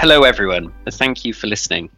Hello, 0.00 0.22
everyone, 0.22 0.72
and 0.86 0.94
thank 0.94 1.26
you 1.26 1.34
for 1.34 1.46
listening. 1.46 1.90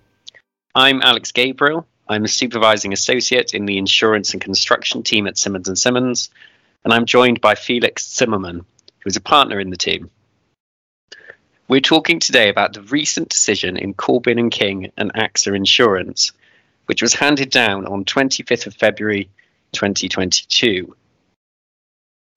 I'm 0.74 1.02
Alex 1.02 1.30
Gabriel. 1.30 1.86
I'm 2.08 2.24
a 2.24 2.28
supervising 2.28 2.92
associate 2.92 3.54
in 3.54 3.64
the 3.64 3.78
insurance 3.78 4.32
and 4.32 4.42
construction 4.42 5.04
team 5.04 5.28
at 5.28 5.38
Simmons 5.38 5.68
and 5.68 5.78
Simmons, 5.78 6.28
and 6.82 6.92
I'm 6.92 7.06
joined 7.06 7.40
by 7.40 7.54
Felix 7.54 8.12
Zimmermann, 8.12 8.66
who 8.98 9.06
is 9.06 9.14
a 9.14 9.20
partner 9.20 9.60
in 9.60 9.70
the 9.70 9.76
team. 9.76 10.10
We're 11.68 11.80
talking 11.80 12.18
today 12.18 12.48
about 12.48 12.72
the 12.72 12.82
recent 12.82 13.28
decision 13.28 13.76
in 13.76 13.94
Corbin 13.94 14.40
and 14.40 14.50
King 14.50 14.90
and 14.96 15.14
AXA 15.14 15.54
Insurance, 15.54 16.32
which 16.86 17.02
was 17.02 17.14
handed 17.14 17.50
down 17.50 17.86
on 17.86 18.04
25th 18.04 18.66
of 18.66 18.74
February 18.74 19.30
2022. 19.70 20.96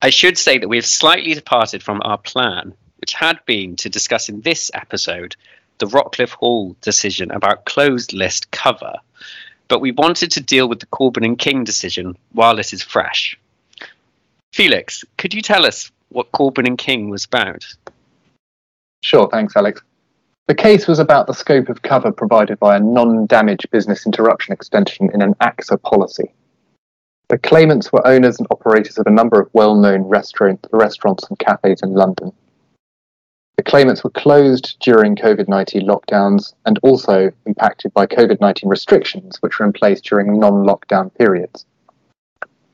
I 0.00 0.10
should 0.10 0.38
say 0.38 0.58
that 0.58 0.68
we 0.68 0.76
have 0.76 0.86
slightly 0.86 1.34
departed 1.34 1.82
from 1.82 2.02
our 2.04 2.18
plan, 2.18 2.72
which 2.98 3.14
had 3.14 3.44
been 3.46 3.74
to 3.76 3.88
discuss 3.88 4.28
in 4.28 4.42
this 4.42 4.70
episode 4.72 5.34
the 5.78 5.86
Rockliffe 5.86 6.32
Hall 6.32 6.76
decision 6.80 7.30
about 7.30 7.64
closed 7.64 8.12
list 8.12 8.50
cover, 8.50 8.94
but 9.68 9.80
we 9.80 9.92
wanted 9.92 10.30
to 10.32 10.40
deal 10.40 10.68
with 10.68 10.80
the 10.80 10.86
Corbin 10.86 11.24
and 11.24 11.38
King 11.38 11.64
decision 11.64 12.16
while 12.32 12.58
it 12.58 12.72
is 12.72 12.82
fresh. 12.82 13.38
Felix, 14.52 15.04
could 15.18 15.34
you 15.34 15.42
tell 15.42 15.66
us 15.66 15.90
what 16.08 16.32
Corbin 16.32 16.66
and 16.66 16.78
King 16.78 17.10
was 17.10 17.24
about? 17.24 17.64
Sure, 19.02 19.28
thanks, 19.30 19.54
Alex. 19.56 19.82
The 20.48 20.54
case 20.54 20.86
was 20.86 21.00
about 21.00 21.26
the 21.26 21.34
scope 21.34 21.68
of 21.68 21.82
cover 21.82 22.12
provided 22.12 22.58
by 22.60 22.76
a 22.76 22.80
non 22.80 23.26
damage 23.26 23.66
business 23.70 24.06
interruption 24.06 24.52
extension 24.52 25.10
in 25.12 25.20
an 25.20 25.34
AXA 25.34 25.82
policy. 25.82 26.32
The 27.28 27.38
claimants 27.38 27.92
were 27.92 28.06
owners 28.06 28.38
and 28.38 28.46
operators 28.52 28.98
of 28.98 29.08
a 29.08 29.10
number 29.10 29.40
of 29.40 29.50
well 29.52 29.74
known 29.74 30.02
restaurant, 30.02 30.64
restaurants 30.72 31.24
and 31.28 31.38
cafes 31.38 31.82
in 31.82 31.94
London. 31.94 32.32
The 33.56 33.62
claimants 33.62 34.04
were 34.04 34.10
closed 34.10 34.76
during 34.80 35.16
COVID 35.16 35.48
19 35.48 35.86
lockdowns 35.86 36.52
and 36.66 36.78
also 36.82 37.32
impacted 37.46 37.94
by 37.94 38.06
COVID 38.06 38.38
19 38.38 38.68
restrictions, 38.68 39.40
which 39.40 39.58
were 39.58 39.64
in 39.64 39.72
place 39.72 40.00
during 40.02 40.38
non 40.38 40.66
lockdown 40.66 41.14
periods. 41.14 41.64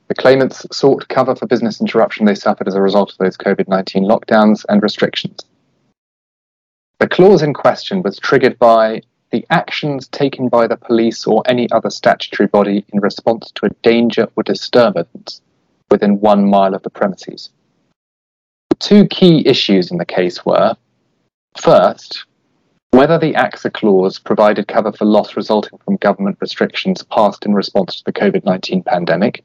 The 0.08 0.14
claimants 0.16 0.66
sought 0.72 1.08
cover 1.08 1.36
for 1.36 1.46
business 1.46 1.80
interruption 1.80 2.26
they 2.26 2.34
suffered 2.34 2.66
as 2.66 2.74
a 2.74 2.82
result 2.82 3.12
of 3.12 3.18
those 3.18 3.36
COVID 3.36 3.68
19 3.68 4.02
lockdowns 4.04 4.64
and 4.68 4.82
restrictions. 4.82 5.38
The 6.98 7.08
clause 7.08 7.42
in 7.42 7.54
question 7.54 8.02
was 8.02 8.18
triggered 8.18 8.58
by 8.58 9.02
the 9.30 9.46
actions 9.50 10.08
taken 10.08 10.48
by 10.48 10.66
the 10.66 10.76
police 10.76 11.26
or 11.28 11.42
any 11.46 11.70
other 11.70 11.90
statutory 11.90 12.48
body 12.48 12.84
in 12.92 13.00
response 13.00 13.52
to 13.52 13.66
a 13.66 13.74
danger 13.82 14.28
or 14.34 14.42
disturbance 14.42 15.42
within 15.92 16.20
one 16.20 16.44
mile 16.44 16.74
of 16.74 16.82
the 16.82 16.90
premises. 16.90 17.50
Two 18.82 19.06
key 19.06 19.46
issues 19.46 19.92
in 19.92 19.98
the 19.98 20.04
case 20.04 20.44
were 20.44 20.74
first, 21.56 22.24
whether 22.90 23.16
the 23.16 23.32
AXA 23.34 23.72
clause 23.72 24.18
provided 24.18 24.66
cover 24.66 24.90
for 24.90 25.04
loss 25.04 25.36
resulting 25.36 25.78
from 25.84 25.98
government 25.98 26.36
restrictions 26.40 27.04
passed 27.04 27.46
in 27.46 27.54
response 27.54 27.94
to 27.94 28.04
the 28.04 28.12
COVID 28.12 28.44
19 28.44 28.82
pandemic. 28.82 29.44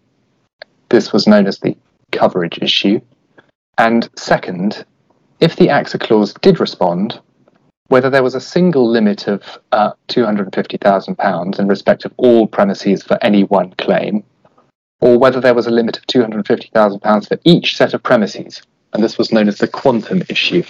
This 0.90 1.14
was 1.14 1.28
known 1.28 1.46
as 1.46 1.60
the 1.60 1.78
coverage 2.12 2.58
issue. 2.64 3.00
And 3.78 4.10
second, 4.18 4.84
if 5.40 5.56
the 5.56 5.68
AXA 5.68 6.00
clause 6.00 6.34
did 6.42 6.60
respond, 6.60 7.20
whether 7.90 8.10
there 8.10 8.24
was 8.24 8.34
a 8.34 8.42
single 8.42 8.90
limit 8.90 9.28
of 9.28 9.60
uh, 9.72 9.92
£250,000 10.08 11.60
in 11.60 11.68
respect 11.68 12.06
of 12.06 12.14
all 12.18 12.48
premises 12.48 13.04
for 13.04 13.24
any 13.24 13.44
one 13.44 13.72
claim, 13.78 14.24
or 15.00 15.20
whether 15.20 15.40
there 15.40 15.54
was 15.54 15.68
a 15.68 15.72
limit 15.72 15.96
of 15.96 16.08
£250,000 16.08 17.28
for 17.28 17.38
each 17.46 17.78
set 17.78 17.94
of 17.94 18.02
premises, 18.02 18.64
and 18.94 19.04
this 19.04 19.18
was 19.18 19.32
known 19.32 19.48
as 19.48 19.58
the 19.58 19.68
quantum 19.68 20.24
issue. 20.30 20.64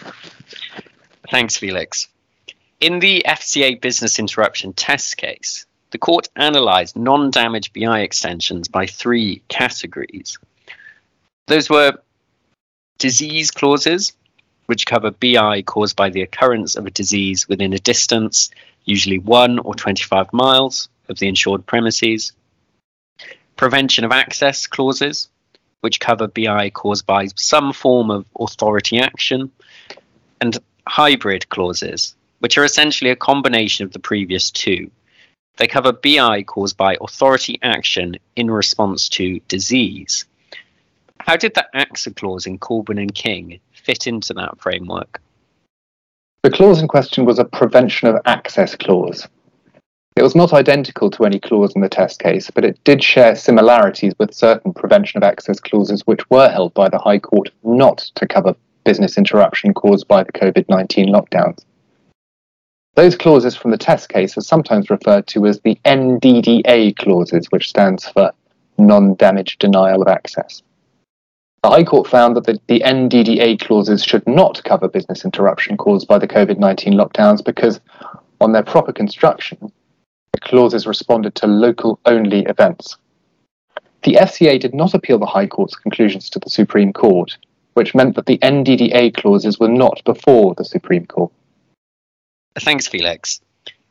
Thanks, 1.30 1.58
Felix. 1.58 2.08
In 2.80 3.00
the 3.00 3.24
FCA 3.28 3.82
business 3.82 4.20
interruption 4.20 4.74
test 4.74 5.18
case, 5.18 5.66
the 5.92 5.98
court 5.98 6.28
analysed 6.36 6.96
non 6.96 7.32
damage 7.32 7.72
BI 7.74 8.02
extensions 8.02 8.68
by 8.68 8.86
three 8.86 9.42
categories. 9.48 10.38
Those 11.48 11.70
were 11.70 11.94
disease 12.98 13.52
clauses, 13.52 14.14
which 14.66 14.86
cover 14.86 15.12
BI 15.12 15.62
caused 15.64 15.96
by 15.96 16.10
the 16.10 16.22
occurrence 16.22 16.76
of 16.76 16.86
a 16.86 16.92
disease 16.92 17.48
within 17.48 17.74
a 17.74 17.80
distance, 17.80 18.50
usually 18.86 19.20
1 19.20 19.60
or 19.60 19.74
25 19.76 20.34
miles, 20.34 20.90
of 21.10 21.20
the 21.20 21.28
insured 21.28 21.66
premises. 21.66 22.34
Prevention 23.56 24.04
of 24.04 24.12
access 24.12 24.68
clauses, 24.68 25.30
which 25.82 26.00
cover 26.00 26.28
BI 26.28 26.70
caused 26.72 27.06
by 27.06 27.28
some 27.36 27.74
form 27.74 28.12
of 28.12 28.26
authority 28.40 29.00
action. 29.00 29.52
And 30.40 30.58
hybrid 30.88 31.50
clauses, 31.50 32.16
which 32.40 32.58
are 32.58 32.64
essentially 32.64 33.12
a 33.12 33.16
combination 33.16 33.86
of 33.86 33.94
the 33.94 34.00
previous 34.00 34.52
two. 34.52 34.90
They 35.58 35.68
cover 35.68 35.92
BI 35.92 36.44
caused 36.44 36.78
by 36.78 36.98
authority 37.02 37.60
action 37.62 38.18
in 38.36 38.50
response 38.50 39.10
to 39.10 39.40
disease. 39.48 40.26
How 41.20 41.36
did 41.36 41.56
the 41.56 41.66
AXA 41.76 42.16
clause 42.16 42.46
in 42.46 42.58
Corbin 42.60 43.00
and 43.00 43.14
King 43.14 43.60
fit 43.74 44.08
into 44.08 44.34
that 44.36 44.60
framework? 44.60 45.22
The 46.44 46.52
clause 46.52 46.80
in 46.80 46.88
question 46.88 47.26
was 47.26 47.40
a 47.40 47.46
prevention 47.46 48.08
of 48.08 48.22
access 48.26 48.76
clause. 48.76 49.28
It 50.18 50.24
was 50.24 50.34
not 50.34 50.52
identical 50.52 51.12
to 51.12 51.26
any 51.26 51.40
clause 51.40 51.76
in 51.76 51.82
the 51.82 51.90
test 51.90 52.20
case, 52.20 52.50
but 52.50 52.66
it 52.66 52.84
did 52.84 53.04
share 53.04 53.36
similarities 53.36 54.16
with 54.18 54.34
certain 54.34 54.74
prevention 54.74 55.20
of 55.20 55.24
access 55.24 55.60
clauses 55.60 56.08
which 56.08 56.28
were 56.32 56.50
held 56.50 56.74
by 56.74 56.90
the 56.90 56.98
High 56.98 57.20
Court 57.20 57.52
not 57.64 58.00
to 58.16 58.26
cover 58.26 58.56
business 58.84 59.20
interruption 59.20 59.76
caused 59.76 60.08
by 60.08 60.24
the 60.24 60.32
COVID 60.32 60.68
19 60.70 61.10
lockdowns. 61.10 61.64
Those 62.96 63.16
clauses 63.16 63.56
from 63.56 63.70
the 63.70 63.78
test 63.78 64.10
case 64.10 64.36
are 64.36 64.42
sometimes 64.42 64.90
referred 64.90 65.28
to 65.28 65.46
as 65.46 65.60
the 65.60 65.78
NDDA 65.86 66.96
clauses, 66.96 67.46
which 67.52 67.70
stands 67.70 68.10
for 68.10 68.32
non 68.80 69.14
damage 69.18 69.60
denial 69.60 70.02
of 70.02 70.08
access. 70.08 70.64
The 71.62 71.70
High 71.70 71.84
Court 71.84 72.08
found 72.08 72.36
that 72.38 72.46
the, 72.46 72.60
the 72.66 72.80
NDDA 72.80 73.60
clauses 73.60 74.04
should 74.04 74.26
not 74.26 74.64
cover 74.64 74.88
business 74.88 75.26
interruption 75.26 75.78
caused 75.78 76.08
by 76.08 76.18
the 76.18 76.28
COVID 76.28 76.58
19 76.58 76.94
lockdowns 76.94 77.46
because, 77.46 77.80
on 78.42 78.54
their 78.54 78.64
proper 78.64 78.92
construction, 78.92 79.72
clauses 80.42 80.88
responded 80.88 81.36
to 81.36 81.48
local 81.48 82.00
only 82.06 82.44
events. 82.44 82.98
The 84.04 84.14
FCA 84.14 84.60
did 84.60 84.74
not 84.74 84.94
appeal 84.94 85.18
the 85.18 85.26
High 85.26 85.48
Court's 85.48 85.76
conclusions 85.76 86.30
to 86.30 86.40
the 86.40 86.50
Supreme 86.50 86.94
Court, 86.94 87.38
which 87.74 87.96
meant 87.96 88.16
that 88.16 88.26
the 88.26 88.38
NDDA 88.40 89.16
clauses 89.16 89.60
were 89.60 89.68
not 89.68 90.02
before 90.06 90.56
the 90.56 90.66
Supreme 90.66 91.06
Court. 91.06 91.32
Thanks, 92.60 92.88
Felix. 92.88 93.42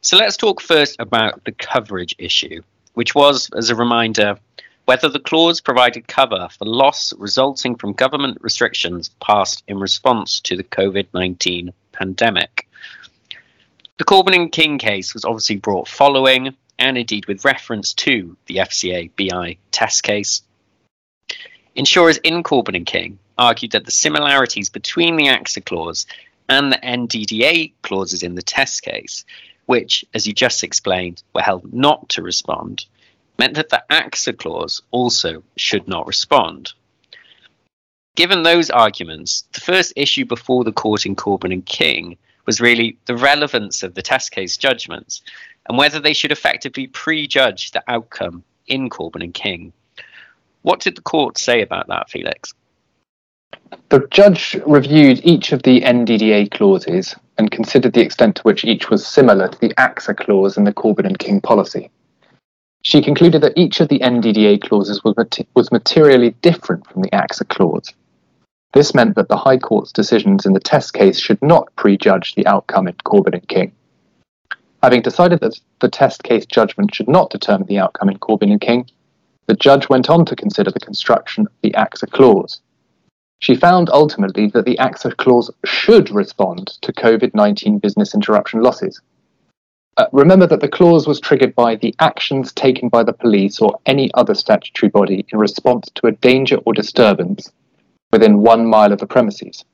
So 0.01 0.17
let's 0.17 0.37
talk 0.37 0.61
first 0.61 0.97
about 0.99 1.45
the 1.45 1.53
coverage 1.53 2.15
issue, 2.19 2.63
which 2.95 3.15
was, 3.15 3.51
as 3.57 3.71
a 3.71 3.75
reminder, 3.75 4.39
whether 4.87 5.09
the 5.09 5.21
clause 5.21 5.61
provided 5.61 6.07
cover 6.07 6.49
for 6.57 6.65
loss 6.65 7.13
resulting 7.19 7.75
from 7.75 7.93
government 7.93 8.39
restrictions 8.41 9.11
passed 9.21 9.65
in 9.67 9.79
response 9.79 10.41
to 10.41 10.57
the 10.57 10.65
COVID 10.65 11.09
19 11.13 11.73
pandemic. 11.93 12.66
The 13.99 14.05
Corbin 14.05 14.35
and 14.35 14.53
King 14.53 14.77
case 14.77 15.15
was 15.15 15.25
obviously 15.25 15.57
brought 15.57 15.89
following, 15.89 16.55
and 16.79 16.99
indeed 16.99 17.27
with 17.27 17.47
reference 17.47 17.95
to, 17.95 18.37
the 18.45 18.57
FCA 18.57 19.11
BI 19.17 19.57
test 19.71 20.03
case. 20.03 20.43
Insurers 21.75 22.19
in 22.19 22.43
Corbin 22.43 22.75
and 22.75 22.85
King 22.85 23.19
argued 23.39 23.73
that 23.73 23.87
the 23.87 23.91
similarities 23.91 24.69
between 24.69 25.17
the 25.17 25.29
AXA 25.29 25.65
clause 25.65 26.07
and 26.47 26.71
the 26.71 26.77
NDDA 26.77 27.73
clauses 27.81 28.23
in 28.23 28.35
the 28.35 28.43
test 28.43 28.83
case, 28.83 29.25
which, 29.65 30.05
as 30.13 30.27
you 30.27 30.35
just 30.35 30.63
explained, 30.63 31.23
were 31.35 31.41
held 31.41 31.73
not 31.73 32.11
to 32.11 32.23
respond, 32.23 32.85
meant 33.39 33.55
that 33.55 33.71
the 33.71 33.83
AXA 33.91 34.37
clause 34.37 34.83
also 34.91 35.43
should 35.57 35.89
not 35.89 36.07
respond. 36.07 36.75
Given 38.15 38.43
those 38.43 38.69
arguments, 38.69 39.45
the 39.53 39.61
first 39.61 39.95
issue 39.97 40.27
before 40.27 40.65
the 40.65 40.73
court 40.73 41.07
in 41.07 41.17
Corbin 41.17 41.53
and 41.53 41.65
King 41.65 42.19
was 42.47 42.61
really 42.61 42.97
the 43.07 43.17
relevance 43.17 43.83
of 43.83 43.95
the 43.95 44.03
test 44.03 44.31
case 44.31 44.57
judgments 44.57 45.23
and 45.69 45.77
whether 45.77 46.01
they 46.01 46.13
should 46.13 46.33
effectively 46.33 46.87
prejudge 46.87 47.73
the 47.73 47.83
outcome 47.89 48.43
in 48.67 48.89
Corbin 48.89 49.23
and 49.23 49.35
King. 49.35 49.73
What 50.63 50.81
did 50.81 50.97
the 50.97 51.03
court 51.03 51.39
say 51.39 51.63
about 51.63 51.89
that, 51.89 52.11
Felix? 52.11 52.55
The 53.89 54.07
judge 54.11 54.57
reviewed 54.67 55.21
each 55.25 55.53
of 55.53 55.63
the 55.63 55.81
NDDA 55.81 56.51
clauses 56.51 57.15
and 57.39 57.51
considered 57.51 57.93
the 57.93 58.01
extent 58.01 58.37
to 58.37 58.43
which 58.43 58.65
each 58.65 58.91
was 58.91 59.07
similar 59.07 59.49
to 59.49 59.61
the 59.61 59.75
AXA 59.75 60.17
clause 60.17 60.57
in 60.57 60.65
the 60.65 60.73
Corbin 60.73 61.07
and 61.07 61.19
King 61.19 61.41
policy. 61.41 61.91
She 62.83 63.03
concluded 63.03 63.43
that 63.43 63.57
each 63.57 63.81
of 63.81 63.89
the 63.89 63.99
NDDA 63.99 64.61
clauses 64.61 65.03
was, 65.03 65.15
was 65.55 65.73
materially 65.73 66.31
different 66.43 66.87
from 66.87 67.03
the 67.03 67.11
AXA 67.11 67.49
clause. 67.49 67.93
This 68.77 68.95
meant 68.95 69.15
that 69.17 69.29
the 69.29 69.39
High 69.39 69.57
Court's 69.57 69.91
decisions 69.91 70.45
in 70.45 70.53
the 70.53 70.61
test 70.61 70.93
case 70.93 71.19
should 71.19 71.41
not 71.41 71.75
prejudge 71.77 72.35
the 72.35 72.47
outcome 72.47 72.87
in 72.87 72.95
Corbin 73.05 73.33
and 73.33 73.49
King. 73.49 73.73
Having 74.83 75.01
decided 75.01 75.41
that 75.41 75.59
the 75.81 75.89
test 75.89 76.23
case 76.25 76.45
judgment 76.45 76.95
should 76.95 77.09
not 77.09 77.31
determine 77.31 77.69
the 77.69 77.79
outcome 77.79 78.11
in 78.11 78.19
Corbin 78.19 78.51
and 78.51 78.61
King, 78.61 78.87
the 79.47 79.55
judge 79.55 79.89
went 79.89 80.11
on 80.11 80.27
to 80.27 80.37
consider 80.37 80.71
the 80.71 80.79
construction 80.79 81.47
of 81.47 81.53
the 81.63 81.71
AXA 81.71 82.11
clause. 82.11 82.61
She 83.39 83.55
found 83.55 83.89
ultimately 83.89 84.49
that 84.49 84.67
the 84.67 84.77
AXA 84.77 85.17
clause 85.17 85.51
should 85.65 86.11
respond 86.11 86.67
to 86.83 86.93
COVID 86.93 87.35
19 87.35 87.79
business 87.79 88.15
interruption 88.15 88.61
losses. 88.61 89.01
Uh, 89.97 90.05
remember 90.13 90.47
that 90.47 90.61
the 90.61 90.69
clause 90.69 91.07
was 91.07 91.19
triggered 91.19 91.55
by 91.55 91.77
the 91.77 91.95
actions 91.99 92.53
taken 92.53 92.91
by 92.91 93.03
the 93.03 93.15
police 93.15 93.59
or 93.59 93.81
any 93.87 94.13
other 94.13 94.35
statutory 94.35 94.91
body 94.91 95.25
in 95.33 95.39
response 95.39 95.89
to 95.95 96.09
a 96.09 96.13
danger 96.13 96.59
or 96.67 96.75
disturbance 96.75 97.51
within 98.13 98.43
one 98.43 98.67
mile 98.67 98.93
of 98.93 98.99
the 98.99 99.07
premises. 99.07 99.65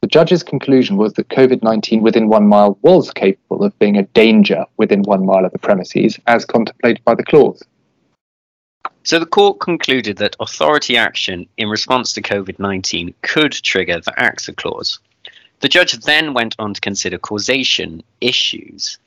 The 0.00 0.08
judge's 0.08 0.42
conclusion 0.42 0.96
was 0.96 1.12
that 1.14 1.28
COVID 1.28 1.62
19 1.62 2.02
within 2.02 2.28
one 2.28 2.48
mile 2.48 2.76
was 2.82 3.12
capable 3.12 3.64
of 3.64 3.78
being 3.78 3.96
a 3.96 4.02
danger 4.02 4.64
within 4.76 5.02
one 5.02 5.24
mile 5.24 5.44
of 5.44 5.52
the 5.52 5.58
premises, 5.58 6.18
as 6.26 6.44
contemplated 6.44 7.04
by 7.04 7.14
the 7.14 7.22
clause. 7.22 7.62
So 9.04 9.18
the 9.18 9.26
court 9.26 9.60
concluded 9.60 10.18
that 10.18 10.36
authority 10.40 10.96
action 10.96 11.46
in 11.56 11.68
response 11.68 12.12
to 12.12 12.22
COVID 12.22 12.58
19 12.58 13.14
could 13.22 13.52
trigger 13.52 14.00
the 14.00 14.12
AXA 14.12 14.56
clause. 14.56 14.98
The 15.60 15.68
judge 15.68 15.92
then 15.92 16.34
went 16.34 16.56
on 16.58 16.74
to 16.74 16.80
consider 16.80 17.18
causation 17.18 18.02
issues. 18.20 18.98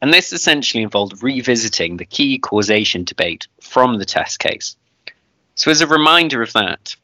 And 0.00 0.14
this 0.14 0.32
essentially 0.32 0.82
involved 0.82 1.22
revisiting 1.22 1.96
the 1.96 2.04
key 2.04 2.38
causation 2.38 3.04
debate 3.04 3.48
from 3.60 3.98
the 3.98 4.04
test 4.04 4.38
case. 4.38 4.76
So, 5.56 5.70
as 5.70 5.80
a 5.80 5.86
reminder 5.86 6.42
of 6.42 6.52
that, 6.54 6.96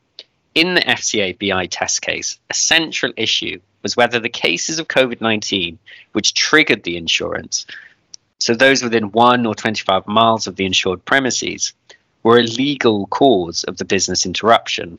in 0.56 0.73
the 0.73 0.81
FCA 0.81 1.38
BI 1.38 1.67
test 1.67 2.00
case, 2.00 2.38
a 2.49 2.55
central 2.55 3.12
issue 3.17 3.61
was 3.82 3.94
whether 3.94 4.19
the 4.19 4.31
cases 4.31 4.79
of 4.79 4.88
COVID 4.88 5.20
19 5.20 5.79
which 6.12 6.32
triggered 6.32 6.82
the 6.82 6.97
insurance, 6.97 7.67
so 8.41 8.55
those 8.55 8.82
within 8.82 9.12
one 9.12 9.44
or 9.44 9.55
25 9.55 10.06
miles 10.06 10.47
of 10.47 10.56
the 10.56 10.64
insured 10.64 11.05
premises, 11.05 11.75
were 12.23 12.38
a 12.38 12.43
legal 12.43 13.06
cause 13.08 13.64
of 13.64 13.76
the 13.76 13.85
business 13.85 14.25
interruption. 14.25 14.99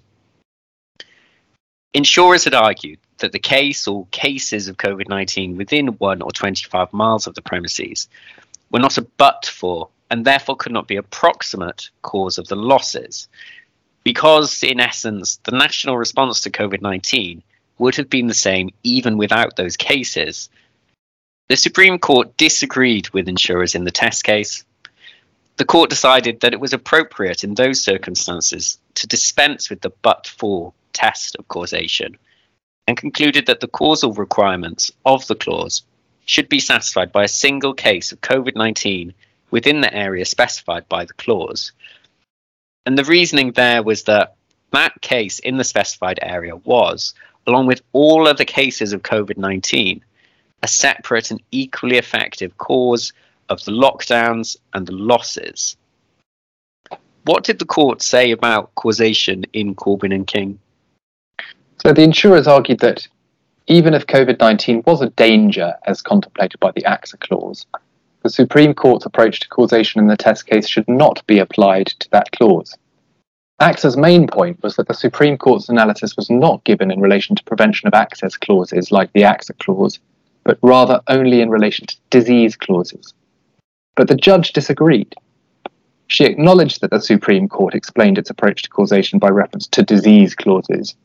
Insurers 1.94 2.44
had 2.44 2.54
argued 2.54 3.00
that 3.18 3.31
the 3.31 3.39
case 3.39 3.88
or 3.88 4.06
cases 4.12 4.68
of 4.68 4.77
COVID 4.77 5.09
19 5.09 5.57
within 5.57 5.88
one 5.88 6.21
or 6.21 6.31
25 6.31 6.94
miles 6.94 7.25
of 7.25 7.33
the 7.33 7.42
premises 7.42 8.07
were 8.69 8.80
not 8.80 9.00
a 9.00 9.01
but 9.01 9.48
for 9.48 9.89
and 10.12 10.24
therefore 10.24 10.56
could 10.56 10.71
not 10.71 10.88
be 10.88 10.98
a 10.98 11.04
proximate 11.04 11.89
cause 12.04 12.38
of 12.38 12.48
the 12.48 12.56
losses 12.56 13.27
because, 14.07 14.63
in 14.63 14.80
essence, 14.80 15.36
the 15.44 15.51
national 15.51 15.98
response 15.98 16.39
to 16.39 16.50
COVID 16.50 16.81
19 16.81 17.44
would 17.77 17.95
have 17.95 18.09
been 18.09 18.27
the 18.27 18.33
same 18.33 18.69
even 18.81 19.18
without 19.18 19.57
those 19.57 19.75
cases. 19.75 20.48
The 21.50 21.57
Supreme 21.57 22.00
Court 22.00 22.38
disagreed 22.38 23.09
with 23.09 23.27
insurers 23.27 23.75
in 23.75 23.83
the 23.83 23.92
test 23.92 24.24
case. 24.24 24.63
The 25.57 25.65
court 25.65 25.89
decided 25.89 26.39
that 26.39 26.54
it 26.54 26.62
was 26.62 26.71
appropriate 26.71 27.44
in 27.44 27.56
those 27.56 27.81
circumstances 27.83 28.80
to 28.94 29.07
dispense 29.07 29.69
with 29.69 29.81
the 29.81 29.92
but 30.01 30.25
for 30.25 30.71
test 30.94 31.36
of 31.36 31.50
causation 31.50 32.18
and 32.88 32.95
concluded 32.95 33.48
that 33.48 33.59
the 33.59 33.68
causal 33.68 34.13
requirements 34.13 34.89
of 35.06 35.27
the 35.27 35.36
clause 35.36 35.81
should 36.25 36.48
be 36.48 36.62
satisfied 36.62 37.12
by 37.12 37.25
a 37.25 37.39
single 37.44 37.74
case 37.74 38.13
of 38.13 38.21
COVID 38.21 38.56
19 38.56 39.13
within 39.51 39.81
the 39.81 39.94
area 39.94 40.24
specified 40.24 40.88
by 40.88 41.04
the 41.04 41.13
clause. 41.15 41.74
And 42.87 42.97
the 42.97 43.03
reasoning 43.03 43.51
there 43.51 43.83
was 43.83 44.03
that 44.03 44.35
that 44.71 45.01
case 45.01 45.39
in 45.39 45.57
the 45.57 45.65
specified 45.65 46.19
area 46.21 46.55
was, 46.55 47.13
along 47.45 47.67
with 47.67 47.81
all 47.91 48.29
other 48.29 48.45
cases 48.45 48.93
of 48.93 49.03
COVID 49.03 49.37
19, 49.37 50.01
a 50.63 50.67
separate 50.69 51.29
and 51.29 51.43
equally 51.51 51.97
effective 51.97 52.57
cause 52.57 53.11
of 53.49 53.61
the 53.65 53.73
lockdowns 53.73 54.55
and 54.73 54.87
the 54.87 54.93
losses. 54.93 55.75
What 57.25 57.43
did 57.43 57.59
the 57.59 57.65
court 57.65 58.01
say 58.01 58.31
about 58.31 58.73
causation 58.75 59.43
in 59.51 59.75
Corbin 59.75 60.13
and 60.13 60.25
King? 60.25 60.57
So 61.83 61.91
the 61.91 62.03
insurers 62.03 62.47
argued 62.47 62.79
that 62.79 63.05
even 63.67 63.95
if 63.95 64.07
COVID 64.07 64.39
19 64.39 64.83
was 64.85 65.01
a 65.01 65.09
danger 65.09 65.73
as 65.85 66.01
contemplated 66.01 66.61
by 66.61 66.71
the 66.71 66.83
AXA 66.83 67.19
clause, 67.19 67.65
the 68.27 68.33
Supreme 68.33 68.74
Court's 68.74 69.06
approach 69.06 69.39
to 69.39 69.47
causation 69.47 70.01
in 70.01 70.07
the 70.07 70.18
test 70.18 70.47
case 70.47 70.68
should 70.68 70.89
not 70.89 71.25
be 71.27 71.39
applied 71.39 71.88
to 71.88 72.09
that 72.12 72.29
clause. 72.33 72.77
AXA's 73.62 73.95
main 73.95 74.27
point 74.27 74.62
was 74.62 74.75
that 74.75 74.89
the 74.89 74.94
Supreme 74.94 75.38
Court's 75.38 75.69
analysis 75.69 76.18
was 76.18 76.29
not 76.29 76.62
given 76.65 76.91
in 76.91 77.00
relation 77.00 77.38
to 77.38 77.44
prevention 77.45 77.88
of 77.88 77.94
access 77.94 78.35
clauses 78.35 78.91
like 78.91 79.13
the 79.13 79.21
AXA 79.21 79.57
clause, 79.59 80.00
but 80.44 80.59
rather 80.62 81.00
only 81.07 81.39
in 81.39 81.50
relation 81.50 81.88
to 81.88 81.95
disease 82.09 82.57
clauses. 82.57 83.13
But 83.95 84.09
the 84.09 84.15
judge 84.15 84.51
disagreed. 84.51 85.15
She 86.07 86.25
acknowledged 86.25 86.81
that 86.81 86.91
the 86.91 87.00
Supreme 87.00 87.47
Court 87.47 87.75
explained 87.75 88.18
its 88.18 88.30
approach 88.30 88.63
to 88.63 88.69
causation 88.69 89.19
by 89.19 89.30
reference 89.30 89.68
to 89.68 89.83
disease 89.83 90.35
clauses, 90.35 90.95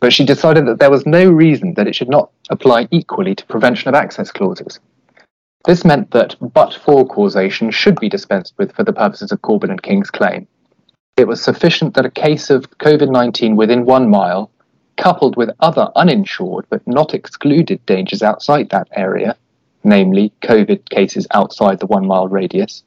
but 0.00 0.14
she 0.14 0.24
decided 0.24 0.66
that 0.66 0.78
there 0.78 0.90
was 0.90 1.04
no 1.04 1.30
reason 1.30 1.74
that 1.74 1.86
it 1.86 1.94
should 1.94 2.08
not 2.08 2.30
apply 2.48 2.88
equally 2.90 3.34
to 3.34 3.44
prevention 3.44 3.90
of 3.90 3.94
access 3.94 4.32
clauses. 4.32 4.80
This 5.66 5.84
meant 5.84 6.10
that 6.12 6.36
but 6.40 6.74
for 6.74 7.06
causation 7.06 7.70
should 7.70 8.00
be 8.00 8.08
dispensed 8.08 8.54
with 8.56 8.72
for 8.72 8.82
the 8.82 8.92
purposes 8.92 9.30
of 9.30 9.42
Corbin 9.42 9.70
and 9.70 9.82
King's 9.82 10.10
claim. 10.10 10.46
It 11.16 11.28
was 11.28 11.42
sufficient 11.42 11.94
that 11.94 12.06
a 12.06 12.10
case 12.10 12.48
of 12.48 12.70
COVID 12.78 13.10
19 13.10 13.56
within 13.56 13.84
one 13.84 14.08
mile, 14.08 14.50
coupled 14.96 15.36
with 15.36 15.50
other 15.60 15.90
uninsured 15.96 16.64
but 16.70 16.86
not 16.86 17.12
excluded 17.12 17.84
dangers 17.84 18.22
outside 18.22 18.70
that 18.70 18.88
area, 18.96 19.36
namely 19.84 20.32
COVID 20.42 20.88
cases 20.88 21.26
outside 21.32 21.78
the 21.78 21.86
one 21.86 22.06
mile 22.06 22.28
radius, 22.28 22.82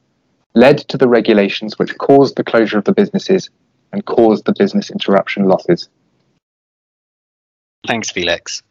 led 0.55 0.79
to 0.89 0.97
the 0.97 1.07
regulations 1.07 1.77
which 1.77 1.97
caused 1.97 2.35
the 2.35 2.43
closure 2.43 2.79
of 2.79 2.85
the 2.85 2.91
businesses 2.91 3.51
and 3.91 4.05
caused 4.05 4.45
the 4.45 4.55
business 4.57 4.89
interruption 4.89 5.45
losses. 5.45 5.89
Thanks, 7.85 8.09
Felix. 8.09 8.63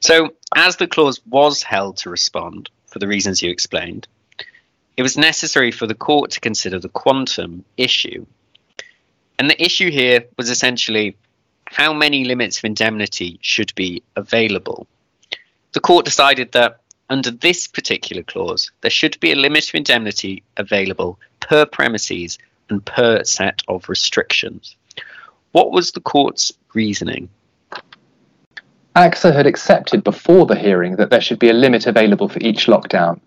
So, 0.00 0.30
as 0.54 0.76
the 0.76 0.86
clause 0.86 1.20
was 1.26 1.62
held 1.62 1.96
to 1.98 2.10
respond, 2.10 2.70
for 2.92 2.98
the 2.98 3.08
reasons 3.08 3.42
you 3.42 3.50
explained, 3.50 4.06
it 4.96 5.02
was 5.02 5.16
necessary 5.16 5.70
for 5.70 5.86
the 5.86 5.94
court 5.94 6.30
to 6.32 6.40
consider 6.40 6.78
the 6.78 6.90
quantum 6.90 7.64
issue. 7.78 8.26
And 9.38 9.48
the 9.48 9.60
issue 9.60 9.90
here 9.90 10.26
was 10.36 10.50
essentially 10.50 11.16
how 11.64 11.94
many 11.94 12.24
limits 12.24 12.58
of 12.58 12.64
indemnity 12.64 13.38
should 13.40 13.74
be 13.74 14.02
available. 14.14 14.86
The 15.72 15.80
court 15.80 16.04
decided 16.04 16.52
that 16.52 16.80
under 17.08 17.30
this 17.30 17.66
particular 17.66 18.22
clause, 18.22 18.70
there 18.82 18.90
should 18.90 19.18
be 19.20 19.32
a 19.32 19.36
limit 19.36 19.68
of 19.68 19.74
indemnity 19.74 20.42
available 20.58 21.18
per 21.40 21.64
premises 21.64 22.38
and 22.68 22.84
per 22.84 23.24
set 23.24 23.62
of 23.68 23.88
restrictions. 23.88 24.76
What 25.52 25.72
was 25.72 25.92
the 25.92 26.00
court's 26.00 26.52
reasoning? 26.74 27.30
AXA 28.94 29.34
had 29.34 29.46
accepted 29.46 30.04
before 30.04 30.44
the 30.44 30.58
hearing 30.58 30.96
that 30.96 31.08
there 31.08 31.20
should 31.20 31.38
be 31.38 31.48
a 31.48 31.54
limit 31.54 31.86
available 31.86 32.28
for 32.28 32.40
each 32.40 32.66
lockdown. 32.66 33.20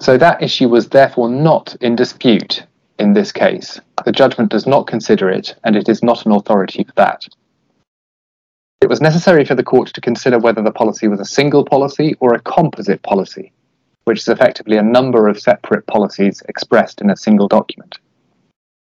So 0.00 0.16
that 0.16 0.42
issue 0.42 0.68
was 0.68 0.88
therefore 0.88 1.28
not 1.28 1.76
in 1.82 1.94
dispute 1.94 2.64
in 2.98 3.12
this 3.12 3.32
case. 3.32 3.80
The 4.06 4.12
judgment 4.12 4.50
does 4.50 4.66
not 4.66 4.86
consider 4.86 5.30
it, 5.30 5.54
and 5.64 5.76
it 5.76 5.90
is 5.90 6.02
not 6.02 6.24
an 6.24 6.32
authority 6.32 6.84
for 6.84 6.92
that. 6.96 7.26
It 8.80 8.88
was 8.88 9.02
necessary 9.02 9.44
for 9.44 9.54
the 9.54 9.62
court 9.62 9.88
to 9.88 10.00
consider 10.00 10.38
whether 10.38 10.62
the 10.62 10.70
policy 10.70 11.08
was 11.08 11.20
a 11.20 11.24
single 11.24 11.64
policy 11.64 12.14
or 12.20 12.34
a 12.34 12.40
composite 12.40 13.02
policy, 13.02 13.52
which 14.04 14.20
is 14.20 14.28
effectively 14.28 14.78
a 14.78 14.82
number 14.82 15.28
of 15.28 15.40
separate 15.40 15.86
policies 15.86 16.42
expressed 16.48 17.02
in 17.02 17.10
a 17.10 17.16
single 17.16 17.48
document. 17.48 17.98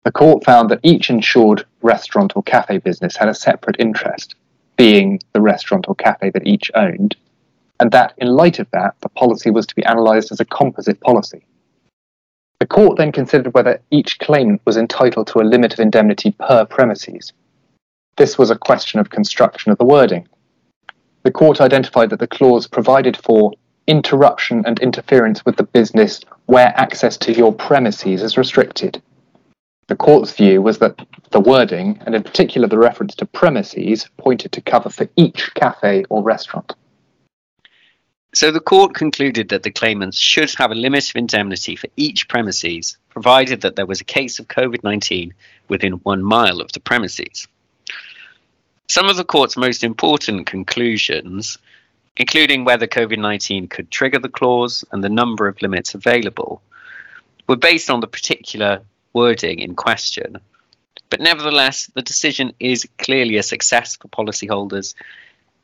The 0.04 0.12
court 0.12 0.44
found 0.44 0.70
that 0.70 0.80
each 0.82 1.08
insured 1.08 1.64
restaurant 1.80 2.34
or 2.36 2.42
cafe 2.42 2.78
business 2.78 3.16
had 3.16 3.28
a 3.28 3.34
separate 3.34 3.76
interest, 3.78 4.34
being 4.76 5.20
the 5.32 5.40
restaurant 5.40 5.86
or 5.88 5.94
cafe 5.94 6.30
that 6.30 6.46
each 6.46 6.70
owned, 6.74 7.16
and 7.80 7.90
that 7.92 8.14
in 8.18 8.28
light 8.28 8.58
of 8.58 8.70
that, 8.72 8.94
the 9.00 9.08
policy 9.08 9.50
was 9.50 9.66
to 9.66 9.74
be 9.74 9.82
analysed 9.82 10.32
as 10.32 10.40
a 10.40 10.44
composite 10.44 11.00
policy. 11.00 11.44
The 12.60 12.66
court 12.66 12.96
then 12.96 13.12
considered 13.12 13.52
whether 13.52 13.80
each 13.90 14.18
claimant 14.20 14.62
was 14.64 14.76
entitled 14.76 15.26
to 15.28 15.40
a 15.40 15.44
limit 15.44 15.74
of 15.74 15.80
indemnity 15.80 16.30
per 16.32 16.64
premises. 16.64 17.32
This 18.16 18.38
was 18.38 18.50
a 18.50 18.56
question 18.56 19.00
of 19.00 19.10
construction 19.10 19.72
of 19.72 19.78
the 19.78 19.84
wording. 19.84 20.28
The 21.24 21.32
court 21.32 21.60
identified 21.60 22.10
that 22.10 22.20
the 22.20 22.26
clause 22.26 22.66
provided 22.66 23.16
for 23.16 23.52
interruption 23.86 24.62
and 24.66 24.78
interference 24.78 25.44
with 25.44 25.56
the 25.56 25.64
business 25.64 26.20
where 26.46 26.72
access 26.76 27.16
to 27.18 27.32
your 27.32 27.52
premises 27.52 28.22
is 28.22 28.38
restricted. 28.38 29.02
The 29.86 29.96
court's 29.96 30.32
view 30.32 30.62
was 30.62 30.78
that 30.78 31.06
the 31.30 31.40
wording, 31.40 32.00
and 32.06 32.14
in 32.14 32.22
particular 32.22 32.66
the 32.66 32.78
reference 32.78 33.14
to 33.16 33.26
premises, 33.26 34.08
pointed 34.16 34.52
to 34.52 34.62
cover 34.62 34.88
for 34.88 35.08
each 35.16 35.52
cafe 35.54 36.04
or 36.08 36.22
restaurant. 36.22 36.74
So 38.32 38.50
the 38.50 38.60
court 38.60 38.94
concluded 38.94 39.50
that 39.50 39.62
the 39.62 39.70
claimants 39.70 40.18
should 40.18 40.52
have 40.56 40.72
a 40.72 40.74
limit 40.74 41.08
of 41.10 41.16
indemnity 41.16 41.76
for 41.76 41.88
each 41.96 42.28
premises, 42.28 42.96
provided 43.10 43.60
that 43.60 43.76
there 43.76 43.86
was 43.86 44.00
a 44.00 44.04
case 44.04 44.38
of 44.38 44.48
COVID 44.48 44.82
19 44.82 45.34
within 45.68 45.92
one 46.02 46.24
mile 46.24 46.60
of 46.60 46.72
the 46.72 46.80
premises. 46.80 47.46
Some 48.88 49.08
of 49.08 49.16
the 49.16 49.24
court's 49.24 49.56
most 49.56 49.84
important 49.84 50.46
conclusions, 50.46 51.58
including 52.16 52.64
whether 52.64 52.86
COVID 52.86 53.18
19 53.18 53.68
could 53.68 53.90
trigger 53.90 54.18
the 54.18 54.28
clause 54.28 54.84
and 54.90 55.04
the 55.04 55.08
number 55.08 55.46
of 55.46 55.60
limits 55.62 55.94
available, 55.94 56.62
were 57.46 57.56
based 57.56 57.90
on 57.90 58.00
the 58.00 58.08
particular 58.08 58.80
wording 59.14 59.60
in 59.60 59.74
question. 59.74 60.38
But 61.08 61.20
nevertheless, 61.20 61.90
the 61.94 62.02
decision 62.02 62.52
is 62.60 62.86
clearly 62.98 63.36
a 63.36 63.42
success 63.42 63.96
for 63.96 64.08
policyholders, 64.08 64.94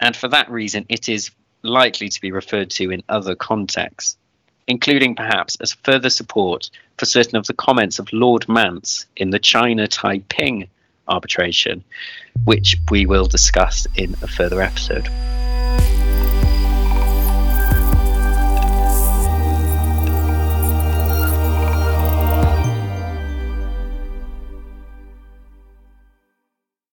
and 0.00 0.16
for 0.16 0.28
that 0.28 0.50
reason, 0.50 0.86
it 0.88 1.08
is 1.08 1.30
likely 1.62 2.08
to 2.08 2.20
be 2.20 2.32
referred 2.32 2.70
to 2.70 2.90
in 2.90 3.02
other 3.08 3.34
contexts, 3.34 4.16
including 4.66 5.14
perhaps 5.14 5.56
as 5.60 5.72
further 5.72 6.08
support 6.08 6.70
for 6.96 7.04
certain 7.04 7.36
of 7.36 7.46
the 7.46 7.54
comments 7.54 7.98
of 7.98 8.12
Lord 8.12 8.48
Mance 8.48 9.06
in 9.16 9.30
the 9.30 9.38
China 9.38 9.86
Taiping 9.86 10.68
arbitration, 11.08 11.84
which 12.44 12.76
we 12.90 13.04
will 13.04 13.26
discuss 13.26 13.86
in 13.96 14.14
a 14.22 14.28
further 14.28 14.62
episode. 14.62 15.08